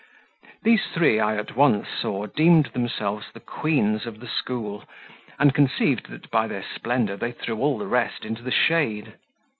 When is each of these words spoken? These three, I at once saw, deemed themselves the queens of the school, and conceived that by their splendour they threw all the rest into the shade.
These 0.63 0.87
three, 0.95 1.19
I 1.19 1.35
at 1.37 1.55
once 1.55 1.87
saw, 1.87 2.25
deemed 2.25 2.71
themselves 2.73 3.27
the 3.31 3.39
queens 3.39 4.07
of 4.07 4.19
the 4.19 4.27
school, 4.27 4.83
and 5.37 5.53
conceived 5.53 6.09
that 6.09 6.27
by 6.31 6.47
their 6.47 6.63
splendour 6.63 7.17
they 7.17 7.33
threw 7.33 7.59
all 7.59 7.77
the 7.77 7.85
rest 7.85 8.25
into 8.25 8.41
the 8.41 8.49
shade. 8.49 9.13